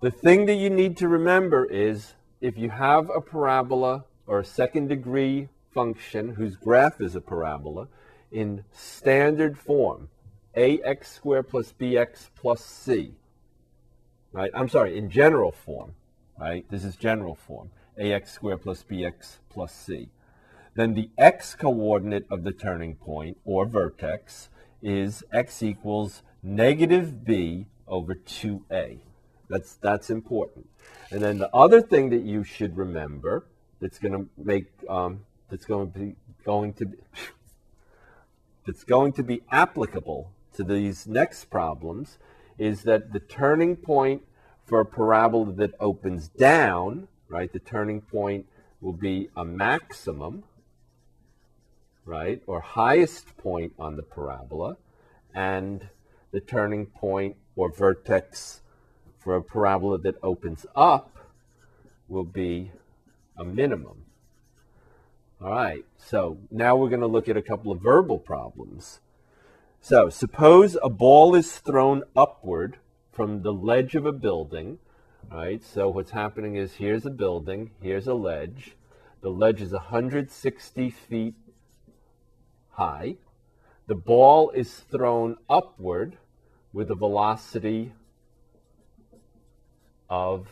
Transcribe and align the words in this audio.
The 0.00 0.12
thing 0.12 0.46
that 0.46 0.54
you 0.54 0.70
need 0.70 0.96
to 0.98 1.08
remember 1.08 1.64
is 1.64 2.14
if 2.40 2.56
you 2.56 2.70
have 2.70 3.10
a 3.10 3.20
parabola 3.20 4.04
or 4.28 4.38
a 4.38 4.44
second 4.44 4.86
degree 4.86 5.48
function 5.74 6.34
whose 6.34 6.54
graph 6.54 7.00
is 7.00 7.16
a 7.16 7.20
parabola 7.20 7.88
in 8.30 8.62
standard 8.70 9.58
form, 9.58 10.08
ax 10.54 11.10
squared 11.10 11.48
plus 11.48 11.72
bx 11.72 12.30
plus 12.36 12.64
c, 12.64 13.14
right? 14.30 14.52
I'm 14.54 14.68
sorry, 14.68 14.96
in 14.96 15.10
general 15.10 15.50
form, 15.50 15.94
right? 16.38 16.64
This 16.70 16.84
is 16.84 16.94
general 16.94 17.34
form, 17.34 17.72
ax 18.00 18.30
squared 18.30 18.62
plus 18.62 18.84
bx 18.88 19.38
plus 19.48 19.74
c. 19.74 20.10
Then 20.76 20.94
the 20.94 21.10
x 21.18 21.56
coordinate 21.56 22.26
of 22.30 22.44
the 22.44 22.52
turning 22.52 22.94
point 22.94 23.38
or 23.44 23.66
vertex 23.66 24.48
is 24.80 25.24
x 25.32 25.60
equals 25.60 26.22
negative 26.40 27.24
b 27.24 27.66
over 27.88 28.14
2a. 28.14 29.00
That's, 29.48 29.74
that's 29.74 30.10
important. 30.10 30.68
And 31.10 31.22
then 31.22 31.38
the 31.38 31.54
other 31.54 31.80
thing 31.80 32.10
that 32.10 32.22
you 32.22 32.44
should 32.44 32.76
remember 32.76 33.46
that's 33.80 33.98
going 33.98 34.12
to 34.12 34.28
make, 34.36 34.66
um, 34.88 35.24
that's 35.48 35.64
going 35.64 35.90
to 35.90 35.98
be, 35.98 36.16
going 36.44 36.74
to 36.74 36.86
be, 36.86 36.98
that's 38.66 38.84
going 38.84 39.12
to 39.14 39.22
be 39.22 39.42
applicable 39.50 40.30
to 40.54 40.64
these 40.64 41.06
next 41.06 41.46
problems 41.46 42.18
is 42.58 42.82
that 42.82 43.12
the 43.12 43.20
turning 43.20 43.76
point 43.76 44.22
for 44.66 44.80
a 44.80 44.84
parabola 44.84 45.52
that 45.52 45.70
opens 45.80 46.28
down, 46.28 47.08
right, 47.28 47.52
the 47.52 47.58
turning 47.58 48.00
point 48.00 48.46
will 48.80 48.92
be 48.92 49.30
a 49.36 49.44
maximum, 49.44 50.44
right, 52.04 52.42
or 52.46 52.60
highest 52.60 53.36
point 53.38 53.72
on 53.78 53.96
the 53.96 54.02
parabola, 54.02 54.76
and 55.34 55.88
the 56.32 56.40
turning 56.40 56.86
point 56.86 57.36
or 57.56 57.70
vertex 57.72 58.60
for 59.28 59.36
a 59.36 59.42
parabola 59.42 59.98
that 59.98 60.14
opens 60.22 60.64
up 60.74 61.18
will 62.08 62.24
be 62.24 62.72
a 63.36 63.44
minimum. 63.44 64.06
All 65.38 65.50
right, 65.50 65.84
so 65.98 66.38
now 66.50 66.76
we're 66.76 66.88
going 66.88 67.02
to 67.02 67.06
look 67.06 67.28
at 67.28 67.36
a 67.36 67.42
couple 67.42 67.70
of 67.70 67.82
verbal 67.82 68.18
problems. 68.18 69.00
So 69.82 70.08
suppose 70.08 70.78
a 70.82 70.88
ball 70.88 71.34
is 71.34 71.58
thrown 71.58 72.04
upward 72.16 72.78
from 73.12 73.42
the 73.42 73.52
ledge 73.52 73.94
of 73.94 74.06
a 74.06 74.12
building, 74.12 74.78
right? 75.30 75.62
So 75.62 75.90
what's 75.90 76.12
happening 76.12 76.54
is 76.54 76.76
here's 76.76 77.04
a 77.04 77.10
building, 77.10 77.72
here's 77.82 78.06
a 78.06 78.14
ledge. 78.14 78.76
The 79.20 79.28
ledge 79.28 79.60
is 79.60 79.72
160 79.72 80.88
feet 80.88 81.34
high. 82.70 83.16
The 83.88 83.94
ball 83.94 84.48
is 84.52 84.72
thrown 84.90 85.36
upward 85.50 86.16
with 86.72 86.90
a 86.90 86.94
velocity 86.94 87.92
of 90.08 90.48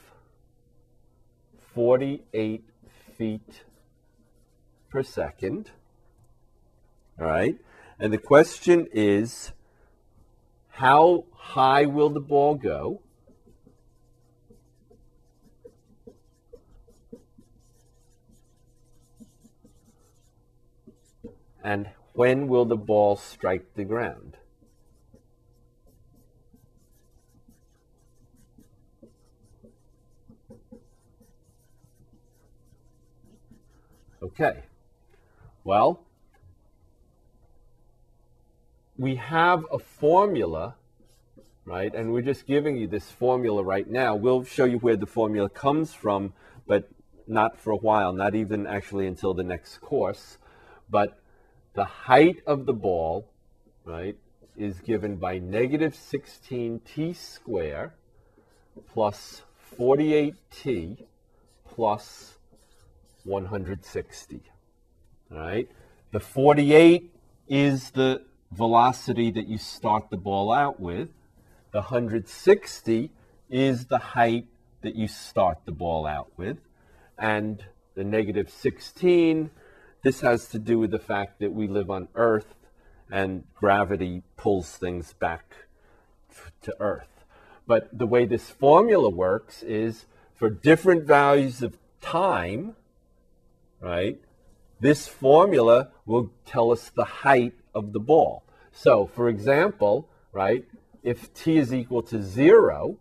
48 1.75 2.65
feet 3.17 3.65
per 4.89 5.03
second. 5.03 5.71
All 7.19 7.27
right. 7.27 7.57
And 7.98 8.13
the 8.13 8.19
question 8.19 8.87
is 8.93 9.53
how 10.69 11.25
high 11.33 11.87
will 11.87 12.11
the 12.11 12.21
ball 12.21 12.55
go? 12.55 13.01
And 21.65 21.89
when 22.13 22.47
will 22.47 22.65
the 22.65 22.77
ball 22.77 23.17
strike 23.17 23.75
the 23.75 23.85
ground? 23.85 24.37
Okay. 34.22 34.62
Well, 35.64 36.00
we 38.96 39.17
have 39.17 39.67
a 39.70 39.79
formula, 39.79 40.77
right? 41.64 41.95
And 41.95 42.13
we're 42.13 42.23
just 42.23 42.46
giving 42.46 42.77
you 42.77 42.86
this 42.86 43.11
formula 43.11 43.63
right 43.63 43.89
now. 43.89 44.14
We'll 44.14 44.45
show 44.45 44.64
you 44.64 44.79
where 44.79 44.96
the 44.96 45.07
formula 45.07 45.48
comes 45.51 45.92
from, 45.92 46.33
but 46.67 46.89
not 47.27 47.58
for 47.58 47.73
a 47.73 47.77
while, 47.77 48.13
not 48.13 48.35
even 48.35 48.67
actually 48.67 49.07
until 49.07 49.35
the 49.35 49.42
next 49.42 49.79
course. 49.79 50.39
But 50.89 51.18
the 51.74 51.85
height 51.85 52.42
of 52.46 52.64
the 52.64 52.73
ball, 52.73 53.29
right, 53.85 54.17
is 54.57 54.80
given 54.80 55.17
by 55.17 55.39
negative 55.39 55.92
16t 55.92 57.14
squared 57.17 57.92
plus 58.92 59.42
48t 59.79 61.05
plus 61.68 62.36
160. 63.27 64.41
All 65.33 65.39
right. 65.39 65.69
The 66.13 66.20
48 66.20 67.13
is 67.48 67.91
the 67.91 68.23
velocity 68.53 69.31
that 69.33 69.48
you 69.48 69.59
start 69.59 70.11
the 70.11 70.17
ball 70.17 70.53
out 70.53 70.81
with. 70.81 71.09
The 71.73 71.81
160 71.81 73.11
is 73.51 73.86
the 73.86 73.98
height 73.98 74.47
that 74.83 74.95
you 74.95 75.09
start 75.09 75.59
the 75.65 75.73
ball 75.73 76.07
out 76.07 76.31
with. 76.36 76.59
And 77.19 77.65
the 77.95 78.05
negative 78.05 78.51
16, 78.51 79.51
this 80.03 80.20
has 80.20 80.48
to 80.48 80.59
do 80.59 80.79
with 80.79 80.91
the 80.91 80.98
fact 80.98 81.41
that 81.41 81.53
we 81.53 81.67
live 81.67 81.91
on 81.91 82.09
Earth 82.15 82.55
and 83.11 83.45
gravity 83.55 84.23
pulls 84.36 84.77
things 84.77 85.13
back 85.15 85.45
to 86.63 86.75
Earth. 86.81 87.25
But 87.67 87.97
the 87.97 88.07
way 88.07 88.27
this 88.27 88.51
formula 88.51 89.09
works 89.09 89.63
is 89.63 90.07
for 90.35 90.51
different 90.51 91.05
values 91.05 91.63
of 91.63 91.79
time, 92.01 92.77
right? 93.81 94.19
This 94.81 95.09
formula 95.09 95.89
will 96.05 96.31
tell 96.45 96.70
us 96.70 96.91
the 96.91 97.05
height 97.05 97.55
of 97.75 97.92
the 97.92 98.01
ball. 98.01 98.42
So, 98.73 99.07
for 99.07 99.29
example, 99.29 100.09
right, 100.33 100.64
if 101.03 101.33
t 101.33 101.57
is 101.57 101.73
equal 101.73 102.03
to 102.03 102.23
zero, 102.23 102.98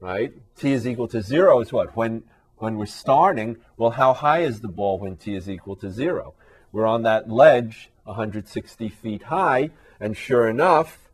right, 0.00 0.32
t 0.56 0.72
is 0.72 0.86
equal 0.86 1.08
to 1.08 1.20
zero 1.20 1.60
is 1.60 1.72
what? 1.72 1.96
When 1.96 2.22
when 2.56 2.78
we're 2.78 2.86
starting, 2.86 3.56
well, 3.76 3.90
how 3.90 4.14
high 4.14 4.40
is 4.40 4.60
the 4.60 4.68
ball 4.68 4.98
when 4.98 5.16
t 5.16 5.34
is 5.34 5.50
equal 5.50 5.76
to 5.76 5.90
zero? 5.90 6.34
We're 6.72 6.86
on 6.86 7.02
that 7.02 7.28
ledge 7.28 7.90
160 8.04 8.88
feet 8.88 9.24
high, 9.24 9.70
and 10.00 10.16
sure 10.16 10.48
enough, 10.48 11.10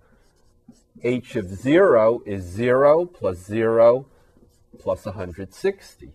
h 1.03 1.37
of 1.37 1.49
zero 1.49 2.23
is 2.27 2.43
zero 2.45 3.07
plus 3.07 3.39
zero 3.39 4.07
plus 4.79 5.05
160. 5.07 6.13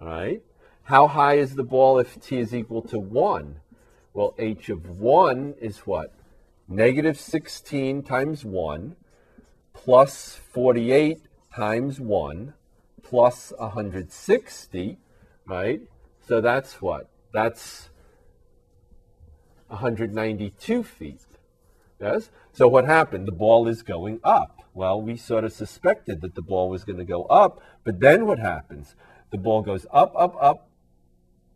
All 0.00 0.08
right? 0.08 0.42
How 0.86 1.08
high 1.08 1.34
is 1.34 1.56
the 1.56 1.64
ball 1.64 1.98
if 1.98 2.20
t 2.20 2.38
is 2.38 2.54
equal 2.54 2.80
to 2.82 2.98
1? 3.00 3.56
Well, 4.14 4.36
h 4.38 4.68
of 4.68 4.88
1 4.88 5.54
is 5.60 5.78
what? 5.78 6.14
Negative 6.68 7.18
16 7.18 8.04
times 8.04 8.44
1 8.44 8.94
plus 9.74 10.36
48 10.36 11.18
times 11.52 11.98
1 11.98 12.54
plus 13.02 13.52
160, 13.58 14.98
right? 15.48 15.80
So 16.24 16.40
that's 16.40 16.80
what? 16.80 17.10
That's 17.32 17.90
192 19.66 20.84
feet. 20.84 21.26
Yes? 22.00 22.30
So 22.52 22.68
what 22.68 22.84
happened? 22.84 23.26
The 23.26 23.32
ball 23.32 23.66
is 23.66 23.82
going 23.82 24.20
up. 24.22 24.62
Well, 24.72 25.02
we 25.02 25.16
sort 25.16 25.42
of 25.42 25.52
suspected 25.52 26.20
that 26.20 26.36
the 26.36 26.42
ball 26.42 26.70
was 26.70 26.84
going 26.84 26.98
to 26.98 27.04
go 27.04 27.24
up, 27.24 27.60
but 27.82 27.98
then 27.98 28.24
what 28.24 28.38
happens? 28.38 28.94
The 29.32 29.38
ball 29.38 29.62
goes 29.62 29.84
up, 29.92 30.12
up, 30.16 30.36
up, 30.40 30.65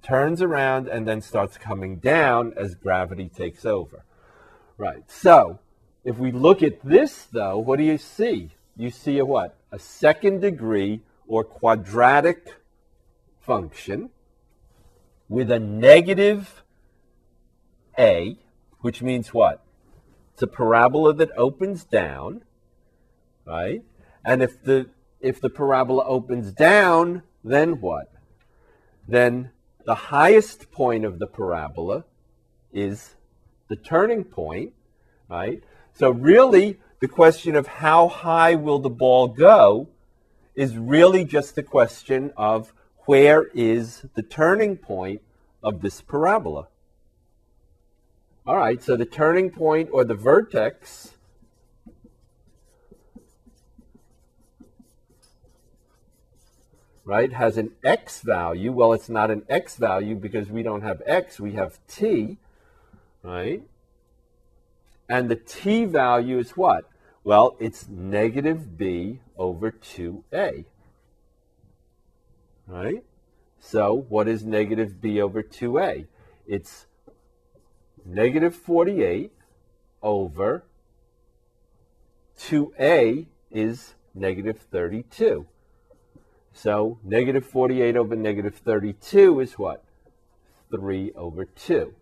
turns 0.03 0.43
around 0.43 0.89
and 0.89 1.07
then 1.07 1.21
starts 1.21 1.57
coming 1.57 1.97
down 1.97 2.53
as 2.57 2.75
gravity 2.75 3.29
takes 3.29 3.65
over. 3.65 4.05
Right. 4.77 5.03
So, 5.11 5.59
if 6.05 6.19
we 6.19 6.33
look 6.33 6.63
at 6.63 6.83
this 6.83 7.27
though, 7.31 7.59
what 7.59 7.79
do 7.79 7.85
you 7.85 7.99
see? 7.99 8.51
You 8.77 8.91
see 8.91 9.19
a 9.19 9.25
what? 9.25 9.57
A 9.71 9.79
second 9.79 10.41
degree 10.41 11.03
or 11.29 11.45
quadratic 11.45 12.55
function 13.41 14.11
with 15.29 15.51
a 15.51 15.59
negative 15.59 16.65
a, 17.99 18.37
which 18.81 19.03
means 19.03 19.35
what? 19.35 19.63
It's 20.33 20.43
a 20.43 20.47
parabola 20.47 21.13
that 21.15 21.31
opens 21.37 21.85
down, 21.85 22.43
right? 23.45 23.83
And 24.25 24.43
if 24.43 24.63
the 24.63 24.89
if 25.21 25.41
the 25.41 25.51
parabola 25.51 26.05
opens 26.07 26.51
down, 26.53 27.23
then 27.45 27.81
what? 27.81 28.11
Then 29.07 29.51
the 29.85 29.95
highest 29.95 30.71
point 30.71 31.05
of 31.05 31.19
the 31.19 31.27
parabola 31.27 32.05
is 32.73 33.17
the 33.69 33.77
turning 33.77 34.25
point, 34.25 34.73
right? 35.29 35.63
So 35.95 36.11
really, 36.11 36.79
the 37.01 37.09
question 37.09 37.57
of 37.57 37.67
how 37.67 38.09
high 38.09 38.55
will 38.55 38.79
the 38.79 38.91
ball 38.91 39.29
go 39.29 39.89
is 40.55 40.77
really 40.77 41.25
just 41.25 41.55
the 41.55 41.63
question 41.63 42.33
of 42.37 42.73
where 43.07 43.45
is 43.55 44.05
the 44.15 44.23
turning 44.23 44.77
point 44.77 45.23
of 45.63 45.81
this 45.81 46.01
parabola. 46.01 46.69
All 48.47 48.57
right, 48.57 48.83
so 48.83 48.97
the 48.97 49.05
turning 49.05 49.51
point 49.51 49.91
or 49.93 50.05
the 50.05 50.15
vertex 50.15 51.13
right, 57.05 57.33
has 57.33 57.57
an 57.57 57.73
x 57.83 58.21
value. 58.21 58.73
Well, 58.73 58.93
it's 58.93 59.09
not 59.09 59.31
an 59.31 59.45
x 59.49 59.77
value 59.77 60.15
because 60.15 60.49
we 60.49 60.63
don't 60.63 60.83
have 60.83 61.03
x, 61.07 61.41
we 61.41 61.53
have 61.53 61.79
t, 61.89 62.39
right? 63.23 63.63
And 65.09 65.29
the 65.29 65.37
t 65.37 65.85
value 65.85 66.39
is 66.39 66.53
what? 66.53 66.89
Well, 67.25 67.57
it's 67.59 67.89
negative 67.89 68.79
b 68.79 69.21
over 69.37 69.71
2a, 69.71 70.65
right? 72.67 73.05
So 73.59 74.07
what 74.09 74.27
is 74.27 74.45
negative 74.45 75.01
b 75.01 75.21
over 75.21 75.43
2a? 75.43 76.07
It's 76.47 76.87
negative 78.05 78.55
48 78.55 79.33
over 80.03 80.65
2a 82.39 83.27
is 83.51 83.95
negative 84.15 84.59
32. 84.71 85.47
So 86.53 86.99
negative 87.05 87.47
48 87.47 87.97
over 87.97 88.17
negative 88.17 88.57
32 88.57 89.41
is 89.41 89.53
what? 89.55 89.85
3 90.71 91.13
over 91.17 91.45
2. 91.45 91.95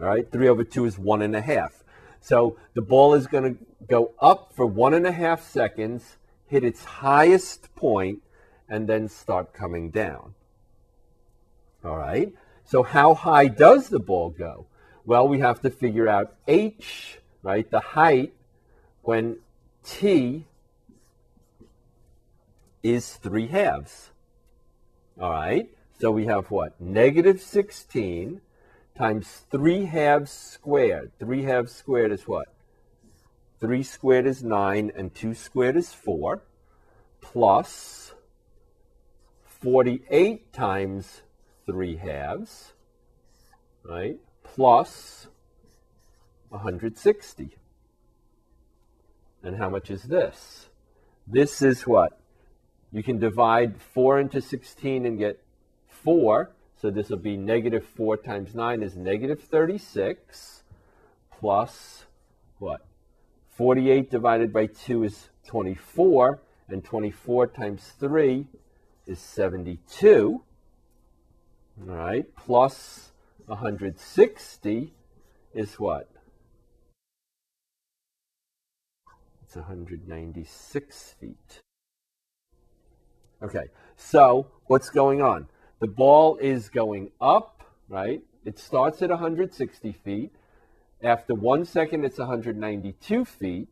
All 0.00 0.06
right, 0.06 0.30
3 0.30 0.48
over 0.48 0.64
2 0.64 0.84
is 0.84 0.98
1 0.98 1.22
and 1.22 1.36
a 1.36 1.40
half. 1.40 1.84
So 2.20 2.56
the 2.74 2.82
ball 2.82 3.14
is 3.14 3.26
going 3.26 3.54
to 3.54 3.64
go 3.86 4.12
up 4.18 4.52
for 4.54 4.64
one 4.64 4.94
and 4.94 5.06
a 5.06 5.12
half 5.12 5.42
seconds, 5.42 6.16
hit 6.46 6.64
its 6.64 6.82
highest 6.82 7.74
point, 7.74 8.22
and 8.68 8.88
then 8.88 9.08
start 9.08 9.52
coming 9.52 9.90
down. 9.90 10.34
All 11.84 11.98
right, 11.98 12.32
so 12.64 12.82
how 12.82 13.12
high 13.12 13.48
does 13.48 13.90
the 13.90 13.98
ball 13.98 14.30
go? 14.30 14.66
Well, 15.04 15.28
we 15.28 15.40
have 15.40 15.60
to 15.60 15.70
figure 15.70 16.08
out 16.08 16.34
h, 16.48 17.18
right, 17.42 17.70
the 17.70 17.80
height 17.80 18.32
when 19.02 19.36
t 19.84 20.46
is 22.84 23.14
3 23.14 23.48
halves. 23.48 24.10
All 25.18 25.30
right, 25.30 25.68
so 25.98 26.10
we 26.10 26.26
have 26.26 26.50
what? 26.50 26.78
Negative 26.80 27.40
16 27.40 28.40
times 28.96 29.42
3 29.50 29.86
halves 29.86 30.30
squared. 30.30 31.10
3 31.18 31.42
halves 31.42 31.72
squared 31.72 32.12
is 32.12 32.28
what? 32.28 32.48
3 33.60 33.82
squared 33.82 34.26
is 34.26 34.44
9 34.44 34.92
and 34.94 35.14
2 35.14 35.34
squared 35.34 35.76
is 35.76 35.92
4 35.94 36.42
plus 37.22 38.12
48 39.46 40.52
times 40.52 41.22
3 41.64 41.96
halves, 41.96 42.74
right, 43.82 44.18
plus 44.42 45.28
160. 46.50 47.56
And 49.42 49.56
how 49.56 49.70
much 49.70 49.90
is 49.90 50.02
this? 50.02 50.68
This 51.26 51.62
is 51.62 51.86
what? 51.86 52.18
You 52.94 53.02
can 53.02 53.18
divide 53.18 53.82
4 53.92 54.20
into 54.20 54.40
16 54.40 55.04
and 55.04 55.18
get 55.18 55.42
4. 55.88 56.52
So 56.80 56.90
this 56.90 57.08
will 57.08 57.16
be 57.16 57.36
negative 57.36 57.84
4 57.84 58.16
times 58.18 58.54
9 58.54 58.84
is 58.84 58.94
negative 58.94 59.42
36 59.42 60.62
plus 61.32 62.04
what? 62.60 62.86
48 63.56 64.12
divided 64.12 64.52
by 64.52 64.66
2 64.66 65.02
is 65.02 65.28
24. 65.48 66.40
And 66.68 66.84
24 66.84 67.48
times 67.48 67.92
3 67.98 68.46
is 69.08 69.18
72. 69.18 70.42
All 71.80 71.94
right. 71.96 72.26
Plus 72.36 73.10
160 73.46 74.92
is 75.52 75.80
what? 75.80 76.08
It's 79.42 79.56
196 79.56 81.14
feet. 81.20 81.60
Okay, 83.44 83.66
so 83.98 84.46
what's 84.68 84.88
going 84.88 85.20
on? 85.20 85.48
The 85.78 85.86
ball 85.86 86.38
is 86.38 86.70
going 86.70 87.10
up, 87.20 87.62
right? 87.90 88.22
It 88.46 88.58
starts 88.58 89.02
at 89.02 89.10
160 89.10 89.92
feet. 89.92 90.32
After 91.02 91.34
one 91.34 91.66
second, 91.66 92.06
it's 92.06 92.16
192 92.16 93.26
feet. 93.26 93.68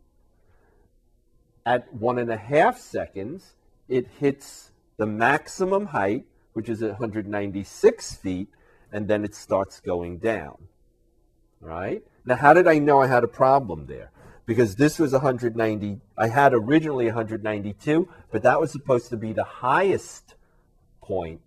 At 1.64 1.90
one 1.94 2.19
and 2.19 2.30
a 2.30 2.36
half 2.36 2.76
seconds, 2.76 3.54
it 3.88 4.08
hits 4.20 4.72
the 4.98 5.06
maximum 5.06 5.86
height, 5.86 6.26
which 6.52 6.69
is 6.69 6.82
196 6.82 8.14
feet, 8.16 8.48
and 8.92 9.08
then 9.08 9.24
it 9.24 9.34
starts 9.34 9.80
going 9.80 10.19
down. 10.19 10.69
Right? 11.62 12.02
Now, 12.26 12.36
how 12.36 12.52
did 12.52 12.69
I 12.69 12.78
know 12.78 13.00
I 13.00 13.06
had 13.06 13.24
a 13.24 13.28
problem 13.28 13.86
there? 13.86 14.10
Because 14.44 14.76
this 14.76 14.98
was 14.98 15.12
190, 15.12 16.00
I 16.18 16.28
had 16.28 16.52
originally 16.52 17.06
192, 17.06 18.08
but 18.30 18.42
that 18.42 18.60
was 18.60 18.72
supposed 18.72 19.08
to 19.10 19.16
be 19.16 19.32
the 19.32 19.44
highest 19.44 20.34
point 21.00 21.40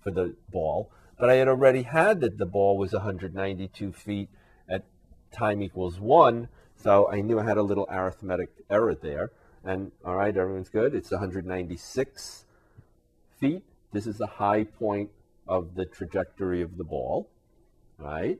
for 0.00 0.10
the 0.10 0.34
ball. 0.50 0.90
But 1.18 1.28
I 1.28 1.34
had 1.34 1.48
already 1.48 1.82
had 1.82 2.20
that 2.20 2.38
the 2.38 2.46
ball 2.46 2.78
was 2.78 2.92
192 2.92 3.92
feet 3.92 4.30
at 4.68 4.84
time 5.32 5.62
equals 5.62 6.00
one, 6.00 6.48
so 6.76 7.10
I 7.10 7.20
knew 7.20 7.38
I 7.38 7.44
had 7.44 7.58
a 7.58 7.62
little 7.62 7.86
arithmetic 7.90 8.50
error 8.70 8.94
there. 8.94 9.30
And 9.64 9.92
all 10.04 10.16
right, 10.16 10.34
everyone's 10.34 10.68
good. 10.70 10.94
It's 10.94 11.10
196 11.10 12.44
feet. 13.38 13.62
This 13.92 14.06
is 14.06 14.18
the 14.18 14.26
high 14.26 14.64
point 14.64 15.10
of 15.46 15.74
the 15.74 15.84
trajectory 15.84 16.62
of 16.62 16.76
the 16.76 16.84
ball, 16.84 17.28
right? 17.98 18.38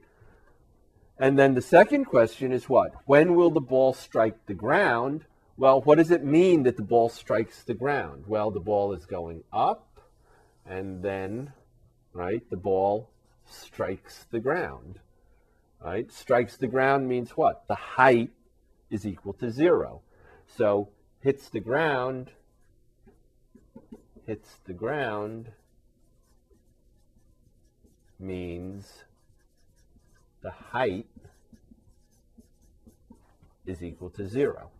And 1.18 1.38
then 1.38 1.54
the 1.54 1.62
second 1.62 2.04
question 2.04 2.52
is 2.52 2.68
what? 2.68 2.92
When 3.06 3.34
will 3.34 3.50
the 3.50 3.60
ball 3.60 3.92
strike 3.92 4.46
the 4.46 4.54
ground? 4.54 5.24
Well, 5.56 5.80
what 5.80 5.98
does 5.98 6.12
it 6.12 6.24
mean 6.24 6.62
that 6.62 6.76
the 6.76 6.82
ball 6.82 7.08
strikes 7.08 7.64
the 7.64 7.74
ground? 7.74 8.24
Well, 8.28 8.52
the 8.52 8.60
ball 8.60 8.92
is 8.92 9.04
going 9.06 9.42
up, 9.52 10.00
and 10.64 11.02
then, 11.02 11.52
right, 12.12 12.48
the 12.50 12.56
ball 12.56 13.10
strikes 13.44 14.26
the 14.30 14.38
ground. 14.38 15.00
Right? 15.84 16.12
Strikes 16.12 16.56
the 16.56 16.68
ground 16.68 17.08
means 17.08 17.30
what? 17.30 17.66
The 17.66 17.74
height 17.74 18.30
is 18.90 19.04
equal 19.04 19.32
to 19.34 19.50
zero. 19.50 20.02
So 20.46 20.90
hits 21.20 21.48
the 21.48 21.60
ground, 21.60 22.30
hits 24.26 24.58
the 24.64 24.72
ground 24.72 25.50
means 28.20 29.04
the 30.42 30.50
height 30.50 31.06
is 33.66 33.82
equal 33.82 34.10
to 34.10 34.26
zero. 34.26 34.70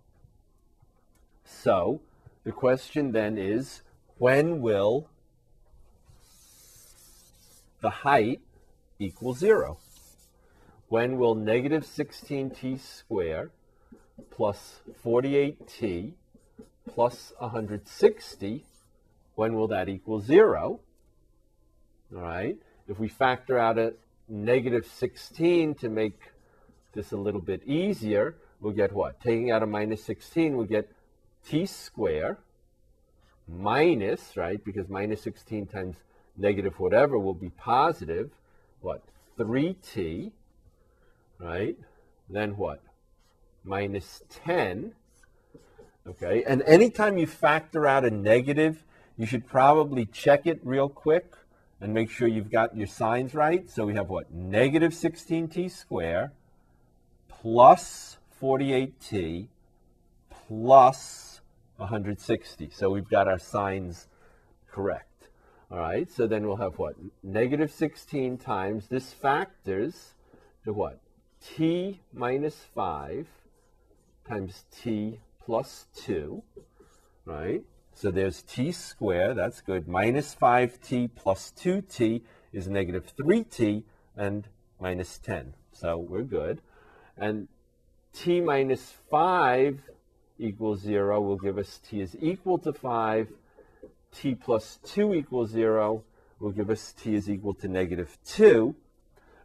So 1.45 2.01
the 2.45 2.53
question 2.53 3.13
then 3.13 3.37
is, 3.37 3.83
when 4.19 4.61
will 4.61 5.09
the 7.81 7.91
height 7.91 8.41
equal 8.99 9.35
zero? 9.35 9.79
When 10.89 11.19
will 11.19 11.35
negative 11.35 11.85
16t 11.85 12.81
squared 12.81 13.51
plus 14.31 14.81
48t 15.05 16.13
plus 16.89 17.33
160, 17.39 18.65
when 19.35 19.55
will 19.55 19.69
that 19.69 19.89
equal 19.89 20.21
zero? 20.21 20.81
All 22.15 22.23
right. 22.23 22.57
If 22.89 22.99
we 22.99 23.09
factor 23.09 23.59
out 23.59 23.79
a 23.79 23.93
negative 24.29 24.87
16 24.87 25.75
to 25.77 25.89
make 25.89 26.21
this 26.95 27.13
a 27.13 27.17
little 27.17 27.41
bit 27.41 27.63
easier, 27.67 28.37
we'll 28.61 28.73
get 28.73 28.93
what? 28.93 29.21
Taking 29.21 29.51
out 29.51 29.63
a 29.63 29.67
minus 29.67 30.03
16, 30.05 30.57
we'll 30.57 30.67
get 30.67 30.91
t 31.47 31.67
squared 31.67 32.39
minus, 33.49 34.37
right, 34.37 34.63
because 34.65 34.89
minus 34.89 35.23
16 35.23 35.67
times 35.67 35.97
negative 36.37 36.79
whatever 36.79 37.19
will 37.19 37.35
be 37.35 37.51
positive, 37.51 38.31
what, 38.81 39.03
3t, 39.39 40.31
right? 41.39 41.77
Then 42.29 42.57
what? 42.57 42.83
Minus 43.65 44.23
10, 44.45 44.93
okay? 46.07 46.45
And 46.47 46.63
anytime 46.63 47.19
you 47.19 47.27
factor 47.27 47.87
out 47.87 48.05
a 48.05 48.11
negative, 48.11 48.85
you 49.17 49.27
should 49.27 49.47
probably 49.47 50.07
check 50.07 50.47
it 50.47 50.61
real 50.63 50.89
quick 50.89 51.35
and 51.81 51.95
make 51.95 52.11
sure 52.11 52.29
you've 52.29 52.51
got 52.51 52.77
your 52.77 52.87
signs 52.87 53.35
right. 53.35 53.69
So 53.71 53.87
we 53.87 53.95
have 53.95 54.09
what? 54.09 54.33
Negative 54.33 54.93
16t 54.93 55.71
squared 55.71 56.31
plus 57.29 58.19
48t 58.41 59.49
plus 60.49 61.41
160. 61.77 62.71
So 62.73 62.91
we've 62.91 63.09
got 63.09 63.29
our 63.29 63.39
signs 63.39 64.09
correct. 64.71 65.29
All 65.71 65.79
right, 65.79 66.11
so 66.11 66.27
then 66.27 66.47
we'll 66.47 66.57
have 66.57 66.79
what? 66.79 66.95
Negative 67.23 67.71
16 67.71 68.39
times 68.39 68.89
this 68.89 69.13
factors 69.13 70.15
to 70.65 70.73
what? 70.73 70.99
t 71.41 72.01
minus 72.13 72.57
5 72.75 73.27
times 74.27 74.65
t 74.71 75.21
plus 75.45 75.87
2, 75.95 76.43
right? 77.25 77.63
So 78.01 78.13
there's 78.13 78.43
t 78.43 78.71
squared, 78.71 79.39
that's 79.39 79.61
good. 79.61 79.89
Minus 79.89 80.33
5t 80.33 81.11
plus 81.17 81.53
2t 81.59 82.23
is 82.53 82.69
negative 82.69 83.13
3t 83.17 83.83
and 84.17 84.47
minus 84.81 85.19
10. 85.19 85.55
So 85.73 85.99
we're 85.99 86.23
good. 86.23 86.61
And 87.17 87.49
t 88.15 88.41
minus 88.41 88.93
5 89.11 89.81
equals 90.39 90.81
0 90.83 91.21
will 91.21 91.39
give 91.39 91.59
us 91.59 91.81
t 91.91 92.01
is 92.01 92.17
equal 92.21 92.59
to 92.59 92.73
5. 92.73 93.33
t 94.15 94.37
plus 94.37 94.79
2 94.85 95.15
equals 95.15 95.51
0 95.51 96.05
will 96.39 96.53
give 96.53 96.71
us 96.71 96.93
t 96.93 97.17
is 97.17 97.29
equal 97.29 97.55
to 97.55 97.67
negative 97.67 98.17
2. 98.25 98.77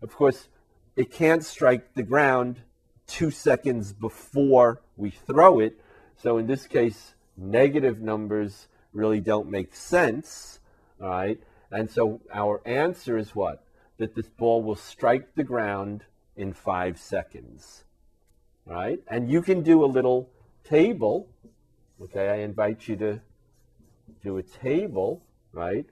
Of 0.04 0.16
course, 0.16 0.48
it 0.96 1.12
can't 1.12 1.44
strike 1.44 1.96
the 1.96 2.04
ground 2.04 2.62
two 3.08 3.32
seconds 3.32 3.94
before 3.94 4.80
we 4.96 5.10
throw 5.10 5.60
it. 5.60 5.80
So 6.16 6.38
in 6.38 6.46
this 6.46 6.68
case, 6.68 7.16
negative 7.38 8.00
numbers 8.02 8.68
really 8.92 9.20
don't 9.20 9.50
make 9.50 9.76
sense. 9.76 10.60
Right. 11.00 11.40
And 11.72 11.90
so 11.90 12.22
our 12.34 12.62
answer 12.66 13.18
is 13.18 13.36
what? 13.36 13.64
That 13.98 14.16
this 14.16 14.28
ball 14.28 14.64
will 14.64 14.76
strike 14.76 15.36
the 15.36 15.44
ground 15.44 16.04
in 16.36 16.54
five 16.54 16.98
seconds. 16.98 17.84
Right? 18.66 19.00
And 19.08 19.30
you 19.30 19.42
can 19.42 19.62
do 19.64 19.84
a 19.84 19.88
little 19.88 20.30
table. 20.64 21.28
Okay, 22.02 22.30
I 22.30 22.36
invite 22.38 22.88
you 22.88 22.96
to 22.98 23.22
do 24.24 24.38
a 24.38 24.44
table, 24.44 25.22
right? 25.52 25.86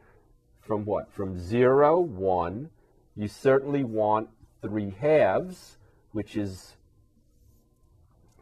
From 0.62 0.86
what? 0.86 1.12
From 1.12 1.38
zero, 1.38 2.00
one. 2.00 2.70
You 3.16 3.28
certainly 3.28 3.84
want 3.84 4.30
three 4.62 4.92
halves, 5.00 5.78
which 6.12 6.38
is 6.38 6.76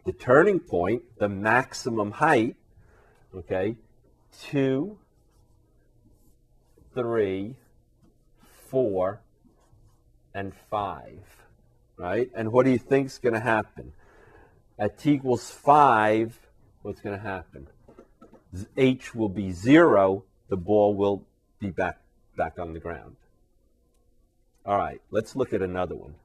the 0.06 0.14
turning 0.14 0.60
point, 0.60 1.04
the 1.18 1.30
maximum 1.30 2.12
height, 2.12 2.56
okay? 3.36 3.76
Two, 4.42 4.98
three, 6.94 7.56
four, 8.70 9.22
and 10.34 10.54
five, 10.70 11.20
right? 11.98 12.30
And 12.36 12.52
what 12.52 12.66
do 12.66 12.72
you 12.72 12.78
think 12.78 13.08
is 13.08 13.18
going 13.18 13.34
to 13.34 13.40
happen? 13.40 13.94
At 14.78 14.98
t 14.98 15.14
equals 15.14 15.50
five, 15.50 16.38
what's 16.82 17.02
going 17.02 17.18
to 17.18 17.24
happen? 17.24 17.68
h 18.78 19.14
will 19.14 19.30
be 19.30 19.52
zero. 19.52 20.24
The 20.50 20.58
ball 20.58 20.96
will 20.96 21.24
be 21.60 21.70
back 21.70 22.00
back 22.36 22.58
on 22.58 22.74
the 22.74 22.80
ground. 22.80 23.16
All 24.66 24.78
right, 24.78 25.02
let's 25.12 25.36
look 25.36 25.54
at 25.54 25.62
another 25.62 25.96
one. 25.96 26.16